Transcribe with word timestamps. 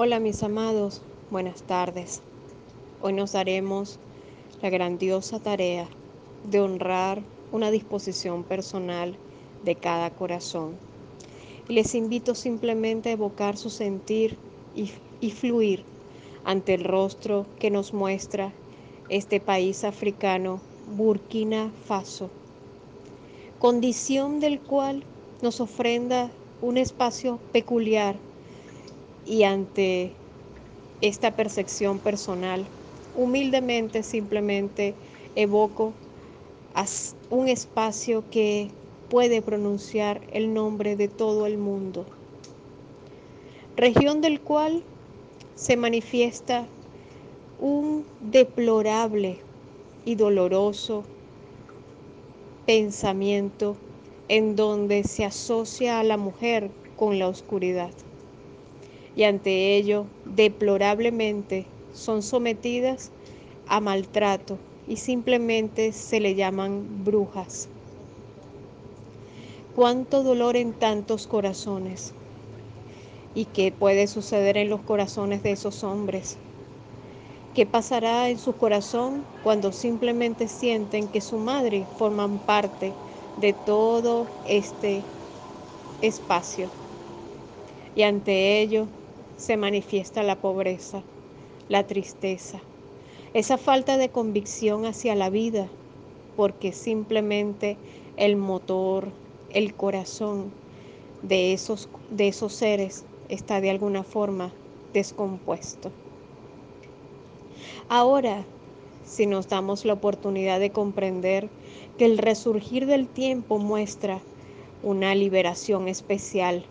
Hola 0.00 0.20
mis 0.20 0.44
amados, 0.44 1.02
buenas 1.28 1.64
tardes. 1.64 2.22
Hoy 3.02 3.14
nos 3.14 3.32
daremos 3.32 3.98
la 4.62 4.70
grandiosa 4.70 5.40
tarea 5.40 5.88
de 6.48 6.60
honrar 6.60 7.20
una 7.50 7.72
disposición 7.72 8.44
personal 8.44 9.16
de 9.64 9.74
cada 9.74 10.10
corazón. 10.10 10.76
Les 11.66 11.96
invito 11.96 12.36
simplemente 12.36 13.08
a 13.08 13.12
evocar 13.14 13.56
su 13.56 13.70
sentir 13.70 14.38
y, 14.76 14.92
y 15.20 15.32
fluir 15.32 15.82
ante 16.44 16.74
el 16.74 16.84
rostro 16.84 17.46
que 17.58 17.72
nos 17.72 17.92
muestra 17.92 18.52
este 19.08 19.40
país 19.40 19.82
africano, 19.82 20.60
Burkina 20.96 21.72
Faso, 21.86 22.30
condición 23.58 24.38
del 24.38 24.60
cual 24.60 25.02
nos 25.42 25.60
ofrenda 25.60 26.30
un 26.62 26.76
espacio 26.76 27.40
peculiar 27.50 28.14
y 29.28 29.42
ante 29.44 30.12
esta 31.02 31.36
percepción 31.36 31.98
personal, 31.98 32.64
humildemente 33.14 34.02
simplemente 34.02 34.94
evoco 35.36 35.92
un 37.30 37.48
espacio 37.48 38.24
que 38.30 38.70
puede 39.10 39.42
pronunciar 39.42 40.20
el 40.32 40.54
nombre 40.54 40.96
de 40.96 41.08
todo 41.08 41.46
el 41.46 41.58
mundo, 41.58 42.06
región 43.76 44.22
del 44.22 44.40
cual 44.40 44.82
se 45.54 45.76
manifiesta 45.76 46.66
un 47.60 48.06
deplorable 48.20 49.38
y 50.04 50.14
doloroso 50.14 51.04
pensamiento 52.66 53.76
en 54.28 54.56
donde 54.56 55.04
se 55.04 55.24
asocia 55.24 56.00
a 56.00 56.04
la 56.04 56.16
mujer 56.16 56.70
con 56.96 57.18
la 57.18 57.28
oscuridad 57.28 57.90
y 59.18 59.24
ante 59.24 59.74
ello 59.76 60.04
deplorablemente 60.26 61.66
son 61.92 62.22
sometidas 62.22 63.10
a 63.66 63.80
maltrato 63.80 64.58
y 64.86 64.94
simplemente 64.94 65.92
se 65.92 66.20
le 66.20 66.36
llaman 66.36 67.04
brujas. 67.04 67.68
Cuánto 69.74 70.22
dolor 70.22 70.56
en 70.56 70.72
tantos 70.72 71.26
corazones 71.26 72.14
y 73.34 73.46
qué 73.46 73.72
puede 73.72 74.06
suceder 74.06 74.56
en 74.56 74.70
los 74.70 74.82
corazones 74.82 75.42
de 75.42 75.50
esos 75.50 75.82
hombres. 75.82 76.36
¿Qué 77.56 77.66
pasará 77.66 78.28
en 78.30 78.38
su 78.38 78.52
corazón 78.52 79.24
cuando 79.42 79.72
simplemente 79.72 80.46
sienten 80.46 81.08
que 81.08 81.20
su 81.20 81.38
madre 81.38 81.86
forman 81.96 82.38
parte 82.38 82.92
de 83.40 83.52
todo 83.52 84.28
este 84.46 85.02
espacio? 86.02 86.68
Y 87.96 88.02
ante 88.02 88.60
ello 88.60 88.86
se 89.38 89.56
manifiesta 89.56 90.22
la 90.22 90.36
pobreza, 90.36 91.02
la 91.68 91.86
tristeza, 91.86 92.60
esa 93.32 93.56
falta 93.56 93.96
de 93.96 94.10
convicción 94.10 94.84
hacia 94.84 95.14
la 95.14 95.30
vida, 95.30 95.68
porque 96.36 96.72
simplemente 96.72 97.76
el 98.16 98.36
motor, 98.36 99.08
el 99.50 99.74
corazón 99.74 100.50
de 101.22 101.52
esos, 101.52 101.88
de 102.10 102.28
esos 102.28 102.52
seres 102.52 103.04
está 103.28 103.60
de 103.60 103.70
alguna 103.70 104.02
forma 104.02 104.52
descompuesto. 104.92 105.92
Ahora, 107.88 108.44
si 109.04 109.26
nos 109.26 109.48
damos 109.48 109.84
la 109.84 109.94
oportunidad 109.94 110.58
de 110.58 110.70
comprender 110.70 111.48
que 111.96 112.06
el 112.06 112.18
resurgir 112.18 112.86
del 112.86 113.06
tiempo 113.06 113.58
muestra 113.58 114.20
una 114.82 115.14
liberación 115.14 115.88
especial 115.88 116.64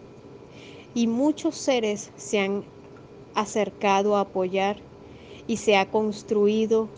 y 0.97 1.05
muchos 1.05 1.55
seres 1.55 2.09
se 2.15 2.39
han 2.39 2.63
acercado 3.35 4.15
a 4.15 4.21
apoyar 4.21 4.77
y 5.45 5.57
se 5.57 5.75
ha 5.75 5.91
construido 5.91 6.89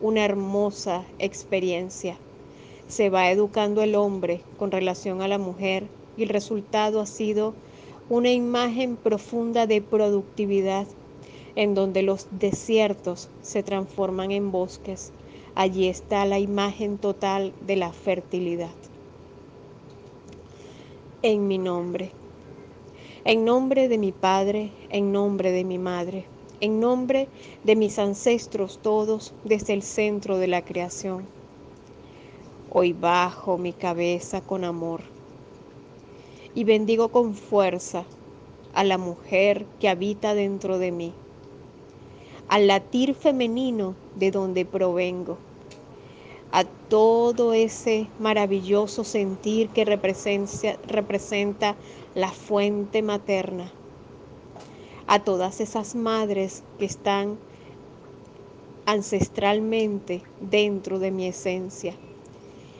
una 0.00 0.24
hermosa 0.24 1.04
experiencia. 1.18 2.16
Se 2.86 3.10
va 3.10 3.32
educando 3.32 3.82
el 3.82 3.96
hombre 3.96 4.42
con 4.58 4.70
relación 4.70 5.22
a 5.22 5.26
la 5.26 5.38
mujer 5.38 5.88
y 6.16 6.22
el 6.22 6.28
resultado 6.28 7.00
ha 7.00 7.06
sido 7.06 7.52
una 8.08 8.30
imagen 8.30 8.94
profunda 8.94 9.66
de 9.66 9.82
productividad 9.82 10.86
en 11.56 11.74
donde 11.74 12.02
los 12.02 12.28
desiertos 12.30 13.28
se 13.42 13.64
transforman 13.64 14.30
en 14.30 14.52
bosques. 14.52 15.10
Allí 15.56 15.88
está 15.88 16.26
la 16.26 16.38
imagen 16.38 16.96
total 16.96 17.52
de 17.66 17.74
la 17.74 17.92
fertilidad. 17.92 18.70
En 21.22 21.48
mi 21.48 21.58
nombre. 21.58 22.12
En 23.24 23.44
nombre 23.44 23.88
de 23.88 23.98
mi 23.98 24.12
Padre, 24.12 24.70
en 24.90 25.10
nombre 25.10 25.50
de 25.50 25.64
mi 25.64 25.76
Madre, 25.76 26.24
en 26.60 26.78
nombre 26.78 27.26
de 27.64 27.74
mis 27.74 27.98
ancestros 27.98 28.78
todos 28.80 29.34
desde 29.42 29.72
el 29.72 29.82
centro 29.82 30.38
de 30.38 30.46
la 30.46 30.64
creación. 30.64 31.26
Hoy 32.70 32.92
bajo 32.92 33.58
mi 33.58 33.72
cabeza 33.72 34.40
con 34.40 34.62
amor 34.62 35.00
y 36.54 36.62
bendigo 36.62 37.08
con 37.08 37.34
fuerza 37.34 38.04
a 38.72 38.84
la 38.84 38.98
mujer 38.98 39.66
que 39.80 39.88
habita 39.88 40.34
dentro 40.34 40.78
de 40.78 40.92
mí, 40.92 41.12
al 42.48 42.68
latir 42.68 43.14
femenino 43.14 43.96
de 44.14 44.30
donde 44.30 44.64
provengo, 44.64 45.38
todo 46.88 47.52
ese 47.52 48.06
maravilloso 48.18 49.04
sentir 49.04 49.68
que 49.68 49.84
representa, 49.84 51.76
la 52.14 52.30
fuente 52.30 53.02
materna, 53.02 53.70
a 55.06 55.20
todas 55.20 55.60
esas 55.60 55.94
madres 55.94 56.64
que 56.78 56.86
están 56.86 57.38
ancestralmente 58.86 60.22
dentro 60.40 60.98
de 60.98 61.10
mi 61.10 61.26
esencia. 61.26 61.94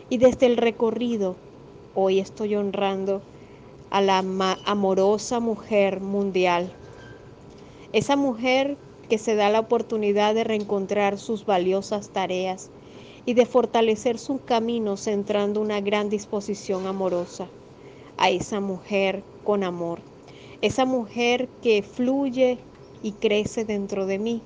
Y 0.09 0.17
desde 0.17 0.47
el 0.47 0.57
recorrido, 0.57 1.37
hoy 1.95 2.19
estoy 2.19 2.57
honrando 2.57 3.21
a 3.91 4.01
la 4.01 4.19
amorosa 4.65 5.39
mujer 5.39 6.01
mundial, 6.01 6.73
esa 7.93 8.17
mujer 8.17 8.77
que 9.09 9.19
se 9.19 9.35
da 9.35 9.51
la 9.51 9.61
oportunidad 9.61 10.35
de 10.35 10.45
reencontrar 10.45 11.19
sus 11.19 11.45
valiosas 11.47 12.09
tareas 12.11 12.71
y 13.29 13.35
de 13.35 13.45
fortalecer 13.45 14.19
su 14.19 14.43
camino 14.43 14.97
centrando 14.97 15.61
una 15.61 15.83
gran 15.83 16.09
disposición 16.09 16.87
amorosa 16.87 17.47
a 18.17 18.31
esa 18.31 18.59
mujer 18.59 19.23
con 19.45 19.65
amor. 19.65 20.01
Esa 20.63 20.87
mujer 20.87 21.47
que 21.63 21.83
fluye 21.83 22.57
y 23.03 23.13
crece 23.13 23.67
dentro 23.67 24.07
de 24.07 24.19
mí, 24.19 24.41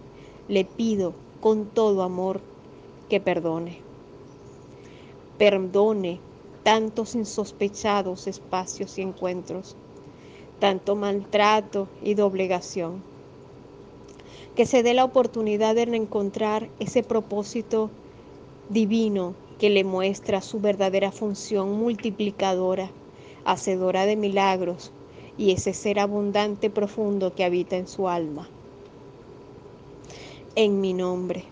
le 0.49 0.65
pido 0.65 1.15
con 1.41 1.67
todo 1.67 2.03
amor 2.03 2.41
que 3.09 3.21
perdone. 3.21 3.79
Perdone 5.39 6.19
tantos 6.65 7.15
insospechados 7.15 8.27
espacios 8.27 8.99
y 8.99 9.03
encuentros, 9.03 9.77
tanto 10.59 10.97
maltrato 10.97 11.87
y 12.03 12.15
doblegación. 12.15 13.01
Que 14.57 14.67
se 14.67 14.83
dé 14.83 14.93
la 14.93 15.05
oportunidad 15.05 15.77
de 15.77 15.83
encontrar 15.83 16.69
ese 16.81 17.05
propósito 17.05 17.89
divino 18.69 19.35
que 19.59 19.71
le 19.71 19.85
muestra 19.85 20.41
su 20.41 20.61
verdadera 20.61 21.13
función 21.13 21.79
multiplicadora 21.79 22.91
hacedora 23.45 24.07
de 24.07 24.17
milagros, 24.17 24.93
y 25.39 25.53
ese 25.53 25.73
ser 25.73 25.99
abundante 25.99 26.71
profundo 26.71 27.35
que 27.35 27.45
habita 27.45 27.77
en 27.77 27.89
su 27.89 28.09
alma. 28.09 28.49
En 30.55 30.81
mi 30.81 30.93
nombre, 30.93 31.45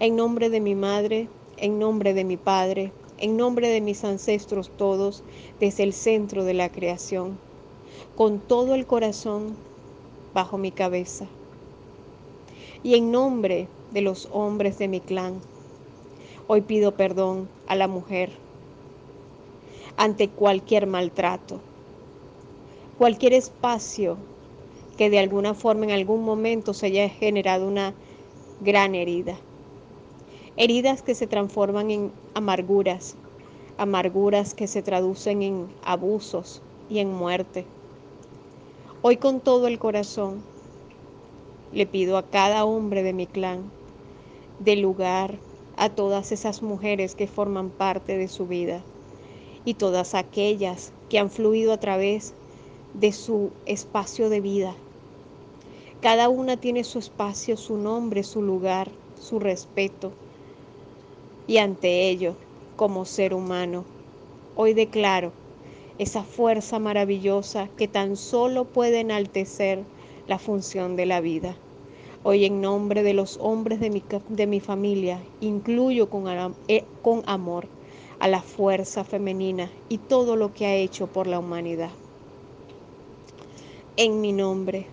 en 0.00 0.16
nombre 0.16 0.50
de 0.50 0.60
mi 0.60 0.74
madre, 0.74 1.28
en 1.56 1.78
nombre 1.78 2.14
de 2.14 2.24
mi 2.24 2.36
padre, 2.36 2.92
en 3.18 3.36
nombre 3.36 3.68
de 3.68 3.80
mis 3.80 4.02
ancestros 4.04 4.70
todos, 4.76 5.22
desde 5.60 5.84
el 5.84 5.92
centro 5.92 6.44
de 6.44 6.54
la 6.54 6.70
creación, 6.70 7.38
con 8.16 8.40
todo 8.40 8.74
el 8.74 8.86
corazón 8.86 9.54
bajo 10.34 10.58
mi 10.58 10.72
cabeza. 10.72 11.26
Y 12.82 12.94
en 12.94 13.12
nombre 13.12 13.68
de 13.92 14.00
los 14.00 14.28
hombres 14.32 14.78
de 14.78 14.88
mi 14.88 15.00
clan, 15.00 15.40
hoy 16.52 16.62
pido 16.62 16.96
perdón 16.96 17.48
a 17.68 17.76
la 17.76 17.86
mujer 17.86 18.32
ante 19.96 20.28
cualquier 20.28 20.88
maltrato, 20.88 21.60
cualquier 22.98 23.34
espacio 23.34 24.16
que 24.98 25.10
de 25.10 25.20
alguna 25.20 25.54
forma 25.54 25.84
en 25.84 25.92
algún 25.92 26.24
momento 26.24 26.74
se 26.74 26.86
haya 26.86 27.08
generado 27.08 27.68
una 27.68 27.94
gran 28.62 28.96
herida. 28.96 29.36
Heridas 30.56 31.02
que 31.02 31.14
se 31.14 31.28
transforman 31.28 31.92
en 31.92 32.12
amarguras, 32.34 33.14
amarguras 33.78 34.52
que 34.52 34.66
se 34.66 34.82
traducen 34.82 35.42
en 35.42 35.68
abusos 35.84 36.62
y 36.88 36.98
en 36.98 37.12
muerte. 37.12 37.64
Hoy 39.02 39.18
con 39.18 39.38
todo 39.38 39.68
el 39.68 39.78
corazón 39.78 40.42
le 41.72 41.86
pido 41.86 42.18
a 42.18 42.24
cada 42.24 42.64
hombre 42.64 43.04
de 43.04 43.12
mi 43.12 43.28
clan 43.28 43.70
de 44.58 44.74
lugar 44.74 45.38
a 45.80 45.88
todas 45.88 46.30
esas 46.30 46.62
mujeres 46.62 47.16
que 47.16 47.26
forman 47.26 47.70
parte 47.70 48.18
de 48.18 48.28
su 48.28 48.46
vida 48.46 48.86
y 49.64 49.74
todas 49.74 50.14
aquellas 50.14 50.92
que 51.08 51.18
han 51.18 51.30
fluido 51.30 51.72
a 51.72 51.80
través 51.80 52.34
de 52.94 53.12
su 53.12 53.52
espacio 53.66 54.28
de 54.28 54.40
vida, 54.42 54.76
Cada 56.02 56.28
una 56.30 56.58
tiene 56.58 56.84
su 56.84 56.98
espacio, 56.98 57.56
su 57.56 57.78
nombre, 57.78 58.24
su 58.24 58.42
lugar, 58.42 58.90
su 59.16 59.38
respeto. 59.38 60.18
Y 61.46 61.58
ante 61.58 62.08
ello, 62.08 62.36
como 62.76 63.04
ser 63.06 63.34
humano, 63.34 63.86
hoy 64.56 64.74
declaro 64.74 65.32
esa 65.98 66.24
fuerza 66.24 66.78
maravillosa 66.78 67.68
que 67.76 67.88
tan 67.88 68.16
solo 68.16 68.66
puede 68.66 69.00
enaltecer 69.00 69.86
la 70.26 70.38
función 70.38 70.96
de 70.96 71.06
la 71.06 71.20
vida. 71.20 71.62
Hoy 72.22 72.44
en 72.44 72.60
nombre 72.60 73.02
de 73.02 73.14
los 73.14 73.38
hombres 73.40 73.80
de 73.80 73.88
mi, 73.88 74.02
de 74.28 74.46
mi 74.46 74.60
familia, 74.60 75.22
incluyo 75.40 76.10
con, 76.10 76.26
eh, 76.68 76.84
con 77.00 77.22
amor 77.24 77.66
a 78.18 78.28
la 78.28 78.42
fuerza 78.42 79.04
femenina 79.04 79.70
y 79.88 79.96
todo 79.96 80.36
lo 80.36 80.52
que 80.52 80.66
ha 80.66 80.74
hecho 80.74 81.06
por 81.06 81.26
la 81.26 81.38
humanidad. 81.38 81.88
En 83.96 84.20
mi 84.20 84.32
nombre, 84.32 84.84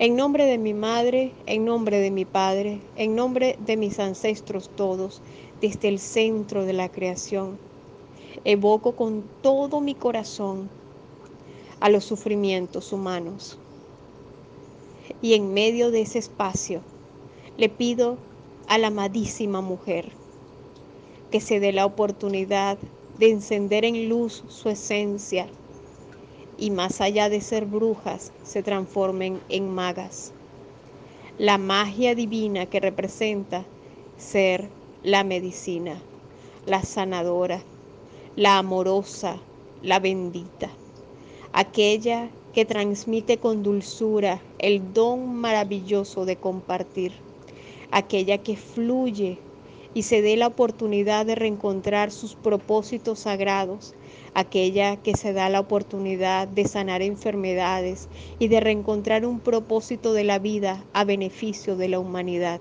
en 0.00 0.16
nombre 0.16 0.46
de 0.46 0.58
mi 0.58 0.74
madre, 0.74 1.30
en 1.46 1.64
nombre 1.64 2.00
de 2.00 2.10
mi 2.10 2.24
padre, 2.24 2.80
en 2.96 3.14
nombre 3.14 3.56
de 3.64 3.76
mis 3.76 4.00
ancestros 4.00 4.70
todos, 4.74 5.22
desde 5.60 5.86
el 5.86 6.00
centro 6.00 6.64
de 6.64 6.72
la 6.72 6.88
creación, 6.88 7.58
evoco 8.44 8.96
con 8.96 9.22
todo 9.40 9.80
mi 9.80 9.94
corazón 9.94 10.68
a 11.78 11.88
los 11.90 12.04
sufrimientos 12.04 12.92
humanos. 12.92 13.56
Y 15.20 15.34
en 15.34 15.54
medio 15.54 15.90
de 15.90 16.02
ese 16.02 16.18
espacio 16.18 16.80
le 17.56 17.68
pido 17.68 18.18
a 18.66 18.78
la 18.78 18.88
amadísima 18.88 19.60
mujer 19.60 20.12
que 21.30 21.40
se 21.40 21.60
dé 21.60 21.72
la 21.72 21.86
oportunidad 21.86 22.78
de 23.18 23.30
encender 23.30 23.84
en 23.84 24.08
luz 24.08 24.44
su 24.48 24.68
esencia 24.68 25.46
y 26.58 26.70
más 26.70 27.00
allá 27.00 27.28
de 27.28 27.40
ser 27.40 27.66
brujas, 27.66 28.32
se 28.44 28.62
transformen 28.62 29.40
en 29.48 29.68
magas. 29.68 30.32
La 31.38 31.58
magia 31.58 32.14
divina 32.14 32.66
que 32.66 32.80
representa 32.80 33.64
ser 34.16 34.68
la 35.02 35.24
medicina, 35.24 36.00
la 36.66 36.82
sanadora, 36.82 37.60
la 38.36 38.58
amorosa, 38.58 39.36
la 39.82 39.98
bendita, 39.98 40.70
aquella 41.52 42.30
que 42.54 42.64
transmite 42.64 43.38
con 43.38 43.64
dulzura 43.64 44.40
el 44.58 44.92
don 44.94 45.34
maravilloso 45.34 46.24
de 46.24 46.36
compartir, 46.36 47.12
aquella 47.90 48.38
que 48.38 48.56
fluye 48.56 49.38
y 49.92 50.02
se 50.02 50.22
dé 50.22 50.36
la 50.36 50.46
oportunidad 50.46 51.26
de 51.26 51.34
reencontrar 51.34 52.12
sus 52.12 52.36
propósitos 52.36 53.20
sagrados, 53.20 53.94
aquella 54.34 54.96
que 54.96 55.16
se 55.16 55.32
da 55.32 55.48
la 55.48 55.60
oportunidad 55.60 56.46
de 56.46 56.66
sanar 56.66 57.02
enfermedades 57.02 58.08
y 58.38 58.48
de 58.48 58.60
reencontrar 58.60 59.26
un 59.26 59.40
propósito 59.40 60.12
de 60.12 60.24
la 60.24 60.38
vida 60.38 60.84
a 60.92 61.04
beneficio 61.04 61.76
de 61.76 61.88
la 61.88 61.98
humanidad. 61.98 62.60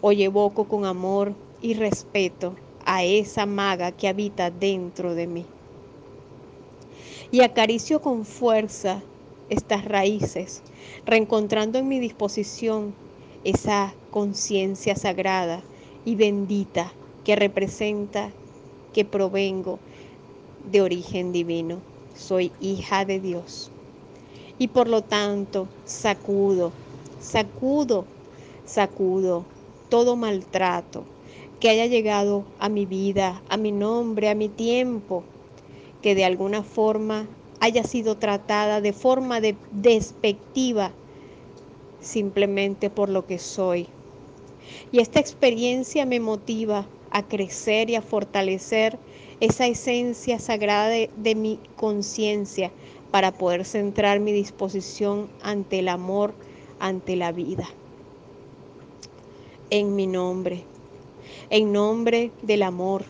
Hoy 0.00 0.24
evoco 0.24 0.64
con 0.64 0.84
amor 0.84 1.32
y 1.62 1.74
respeto 1.74 2.54
a 2.84 3.04
esa 3.04 3.46
maga 3.46 3.92
que 3.92 4.08
habita 4.08 4.50
dentro 4.50 5.14
de 5.14 5.26
mí. 5.26 5.44
Y 7.30 7.40
acaricio 7.40 8.00
con 8.00 8.24
fuerza 8.24 9.02
estas 9.48 9.84
raíces, 9.84 10.62
reencontrando 11.04 11.78
en 11.78 11.88
mi 11.88 11.98
disposición 11.98 12.94
esa 13.44 13.94
conciencia 14.10 14.96
sagrada 14.96 15.62
y 16.04 16.14
bendita 16.14 16.92
que 17.24 17.36
representa 17.36 18.30
que 18.92 19.04
provengo 19.04 19.78
de 20.70 20.82
origen 20.82 21.32
divino. 21.32 21.78
Soy 22.14 22.50
hija 22.60 23.04
de 23.04 23.20
Dios. 23.20 23.70
Y 24.58 24.68
por 24.68 24.88
lo 24.88 25.02
tanto, 25.02 25.68
sacudo, 25.84 26.72
sacudo, 27.20 28.04
sacudo 28.64 29.44
todo 29.88 30.16
maltrato 30.16 31.04
que 31.60 31.68
haya 31.68 31.86
llegado 31.86 32.44
a 32.58 32.68
mi 32.68 32.86
vida, 32.86 33.42
a 33.48 33.56
mi 33.56 33.72
nombre, 33.72 34.28
a 34.28 34.34
mi 34.34 34.48
tiempo, 34.48 35.24
que 36.06 36.14
de 36.14 36.24
alguna 36.24 36.62
forma 36.62 37.26
haya 37.58 37.82
sido 37.82 38.16
tratada 38.16 38.80
de 38.80 38.92
forma 38.92 39.40
de 39.40 39.56
despectiva 39.72 40.92
simplemente 42.00 42.90
por 42.90 43.08
lo 43.08 43.26
que 43.26 43.40
soy, 43.40 43.88
y 44.92 45.00
esta 45.00 45.18
experiencia 45.18 46.06
me 46.06 46.20
motiva 46.20 46.86
a 47.10 47.26
crecer 47.26 47.90
y 47.90 47.96
a 47.96 48.02
fortalecer 48.02 49.00
esa 49.40 49.66
esencia 49.66 50.38
sagrada 50.38 50.90
de 50.90 51.34
mi 51.34 51.58
conciencia 51.74 52.70
para 53.10 53.32
poder 53.32 53.64
centrar 53.64 54.20
mi 54.20 54.30
disposición 54.30 55.28
ante 55.42 55.80
el 55.80 55.88
amor, 55.88 56.34
ante 56.78 57.16
la 57.16 57.32
vida. 57.32 57.68
En 59.70 59.96
mi 59.96 60.06
nombre, 60.06 60.62
en 61.50 61.72
nombre 61.72 62.30
del 62.42 62.62
amor, 62.62 63.04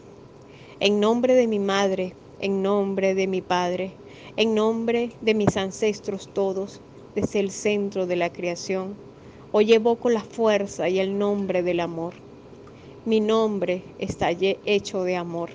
en 0.81 0.98
nombre 0.98 1.34
de 1.34 1.46
mi 1.46 1.58
madre, 1.58 2.14
en 2.41 2.62
nombre 2.62 3.15
de 3.15 3.27
mi 3.27 3.41
padre, 3.41 3.93
en 4.37 4.55
nombre 4.55 5.12
de 5.21 5.35
mis 5.35 5.56
ancestros 5.56 6.29
todos, 6.33 6.81
desde 7.15 7.41
el 7.41 7.50
centro 7.50 8.06
de 8.06 8.17
la 8.17 8.33
creación 8.33 8.94
Hoy 9.59 9.73
evoco 9.73 10.11
la 10.11 10.21
fuerza 10.21 10.88
y 10.91 10.99
el 10.99 11.19
nombre 11.19 11.62
del 11.62 11.81
amor. 11.81 12.12
Mi 13.06 13.21
nombre 13.21 13.83
está 13.99 14.31
hecho 14.31 15.05
de 15.05 15.17
amor 15.17 15.49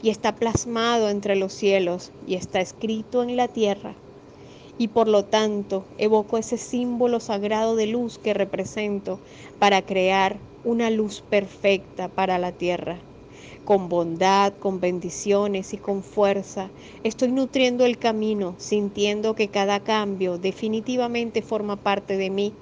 y 0.00 0.10
está 0.10 0.36
plasmado 0.36 1.08
entre 1.08 1.34
los 1.34 1.52
cielos 1.52 2.12
y 2.26 2.34
está 2.34 2.60
escrito 2.60 3.24
en 3.24 3.36
la 3.36 3.48
tierra. 3.48 3.94
Y 4.78 4.88
por 4.88 5.08
lo 5.08 5.24
tanto 5.24 5.84
evoco 5.98 6.38
ese 6.38 6.56
símbolo 6.56 7.18
sagrado 7.18 7.74
de 7.74 7.88
luz 7.88 8.18
que 8.18 8.32
represento 8.32 9.18
para 9.58 9.82
crear 9.82 10.36
una 10.62 10.90
luz 10.90 11.22
perfecta 11.22 12.06
para 12.08 12.38
la 12.38 12.52
tierra. 12.52 12.98
Con 13.64 13.88
bondad, 13.88 14.52
con 14.58 14.80
bendiciones 14.80 15.72
y 15.74 15.76
con 15.76 16.02
fuerza, 16.02 16.70
estoy 17.04 17.30
nutriendo 17.30 17.84
el 17.84 17.98
camino, 17.98 18.54
sintiendo 18.58 19.34
que 19.34 19.48
cada 19.48 19.80
cambio 19.80 20.38
definitivamente 20.38 21.42
forma 21.42 21.76
parte 21.76 22.16
de 22.16 22.30
mí 22.30 22.52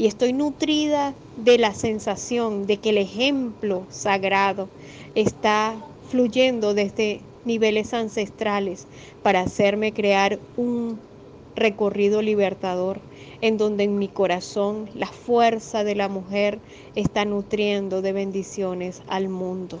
y 0.00 0.06
estoy 0.06 0.32
nutrida 0.32 1.14
de 1.36 1.58
la 1.58 1.74
sensación 1.74 2.66
de 2.66 2.78
que 2.78 2.90
el 2.90 2.98
ejemplo 2.98 3.84
sagrado 3.90 4.68
está 5.14 5.74
fluyendo 6.08 6.72
desde 6.72 7.20
niveles 7.44 7.92
ancestrales 7.92 8.86
para 9.22 9.40
hacerme 9.40 9.92
crear 9.92 10.38
un 10.56 10.98
recorrido 11.54 12.22
libertador 12.22 13.00
en 13.42 13.58
donde 13.58 13.84
en 13.84 13.98
mi 13.98 14.08
corazón 14.08 14.88
la 14.94 15.06
fuerza 15.06 15.84
de 15.84 15.94
la 15.94 16.08
mujer 16.08 16.58
está 16.94 17.24
nutriendo 17.24 18.02
de 18.02 18.12
bendiciones 18.12 19.02
al 19.06 19.28
mundo. 19.28 19.80